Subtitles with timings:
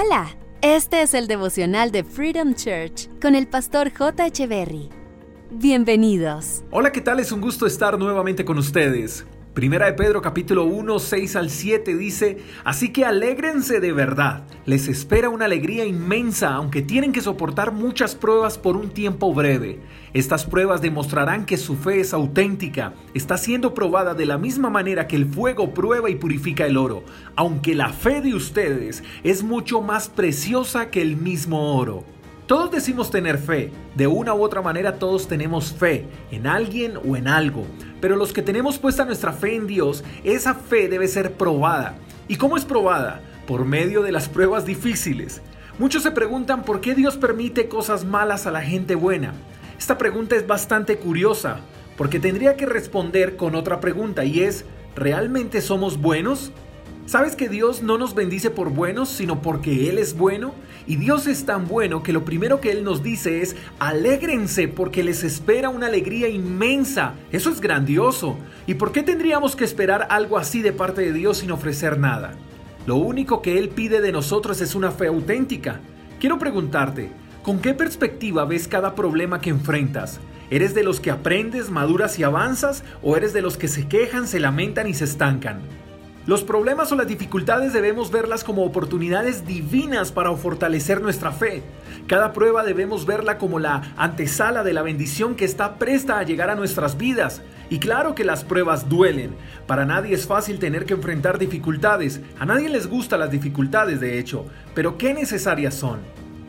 [0.00, 4.28] Hola, este es el devocional de Freedom Church con el pastor J.
[4.46, 4.90] Berry.
[5.50, 6.62] Bienvenidos.
[6.70, 7.18] Hola, ¿qué tal?
[7.18, 9.26] Es un gusto estar nuevamente con ustedes.
[9.54, 14.86] Primera de Pedro capítulo 1, 6 al 7 dice, Así que alégrense de verdad, les
[14.86, 19.80] espera una alegría inmensa aunque tienen que soportar muchas pruebas por un tiempo breve.
[20.14, 25.08] Estas pruebas demostrarán que su fe es auténtica, está siendo probada de la misma manera
[25.08, 27.02] que el fuego prueba y purifica el oro,
[27.34, 32.17] aunque la fe de ustedes es mucho más preciosa que el mismo oro.
[32.48, 37.14] Todos decimos tener fe, de una u otra manera todos tenemos fe, en alguien o
[37.14, 37.66] en algo,
[38.00, 41.96] pero los que tenemos puesta nuestra fe en Dios, esa fe debe ser probada.
[42.26, 43.20] ¿Y cómo es probada?
[43.46, 45.42] Por medio de las pruebas difíciles.
[45.78, 49.34] Muchos se preguntan por qué Dios permite cosas malas a la gente buena.
[49.78, 51.60] Esta pregunta es bastante curiosa,
[51.98, 54.64] porque tendría que responder con otra pregunta y es,
[54.96, 56.50] ¿realmente somos buenos?
[57.08, 60.52] ¿Sabes que Dios no nos bendice por buenos, sino porque Él es bueno?
[60.86, 65.02] Y Dios es tan bueno que lo primero que Él nos dice es, alégrense porque
[65.02, 67.14] les espera una alegría inmensa.
[67.32, 68.36] Eso es grandioso.
[68.66, 72.34] ¿Y por qué tendríamos que esperar algo así de parte de Dios sin ofrecer nada?
[72.84, 75.80] Lo único que Él pide de nosotros es una fe auténtica.
[76.20, 77.10] Quiero preguntarte,
[77.42, 80.20] ¿con qué perspectiva ves cada problema que enfrentas?
[80.50, 82.84] ¿Eres de los que aprendes, maduras y avanzas?
[83.02, 85.62] ¿O eres de los que se quejan, se lamentan y se estancan?
[86.28, 91.62] Los problemas o las dificultades debemos verlas como oportunidades divinas para fortalecer nuestra fe.
[92.06, 96.50] Cada prueba debemos verla como la antesala de la bendición que está presta a llegar
[96.50, 97.40] a nuestras vidas.
[97.70, 99.36] Y claro que las pruebas duelen.
[99.66, 102.20] Para nadie es fácil tener que enfrentar dificultades.
[102.38, 104.44] A nadie les gustan las dificultades, de hecho.
[104.74, 106.00] Pero qué necesarias son.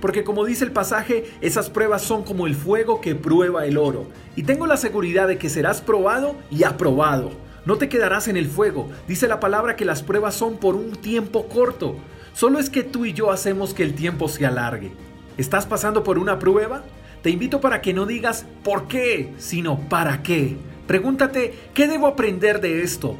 [0.00, 4.06] Porque como dice el pasaje, esas pruebas son como el fuego que prueba el oro.
[4.36, 7.44] Y tengo la seguridad de que serás probado y aprobado.
[7.66, 8.88] No te quedarás en el fuego.
[9.08, 11.96] Dice la palabra que las pruebas son por un tiempo corto.
[12.32, 14.92] Solo es que tú y yo hacemos que el tiempo se alargue.
[15.36, 16.84] ¿Estás pasando por una prueba?
[17.22, 19.34] Te invito para que no digas ¿por qué?
[19.38, 20.56] sino ¿para qué?
[20.86, 23.16] Pregúntate ¿qué debo aprender de esto?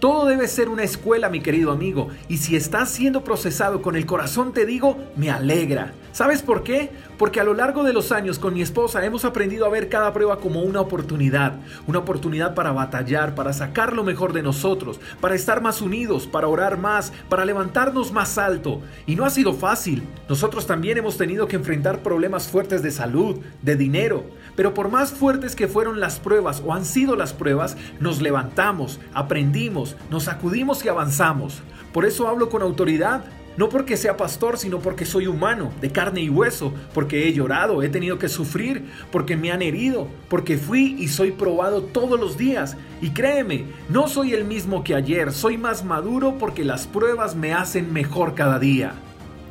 [0.00, 4.06] Todo debe ser una escuela, mi querido amigo, y si estás siendo procesado con el
[4.06, 5.92] corazón, te digo, me alegra.
[6.12, 6.90] ¿Sabes por qué?
[7.18, 10.12] Porque a lo largo de los años con mi esposa hemos aprendido a ver cada
[10.12, 11.54] prueba como una oportunidad,
[11.86, 16.48] una oportunidad para batallar, para sacar lo mejor de nosotros, para estar más unidos, para
[16.48, 18.80] orar más, para levantarnos más alto.
[19.06, 20.02] Y no ha sido fácil.
[20.28, 24.24] Nosotros también hemos tenido que enfrentar problemas fuertes de salud, de dinero,
[24.56, 28.98] pero por más fuertes que fueron las pruebas o han sido las pruebas, nos levantamos,
[29.14, 31.62] aprendimos, nos sacudimos y avanzamos.
[31.92, 33.24] Por eso hablo con autoridad
[33.60, 37.82] no porque sea pastor, sino porque soy humano, de carne y hueso, porque he llorado,
[37.82, 42.38] he tenido que sufrir, porque me han herido, porque fui y soy probado todos los
[42.38, 42.78] días.
[43.02, 47.52] Y créeme, no soy el mismo que ayer, soy más maduro porque las pruebas me
[47.52, 48.94] hacen mejor cada día.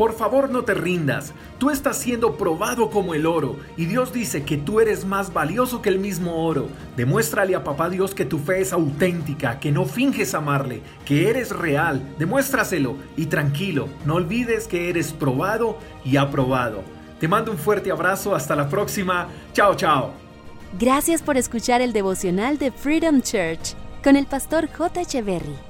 [0.00, 4.44] Por favor no te rindas, tú estás siendo probado como el oro y Dios dice
[4.44, 6.68] que tú eres más valioso que el mismo oro.
[6.96, 11.50] Demuéstrale a papá Dios que tu fe es auténtica, que no finges amarle, que eres
[11.50, 16.82] real, demuéstraselo y tranquilo, no olvides que eres probado y aprobado.
[17.18, 20.14] Te mando un fuerte abrazo, hasta la próxima, chao chao.
[20.78, 25.02] Gracias por escuchar el devocional de Freedom Church con el pastor J.
[25.02, 25.69] Echeverry.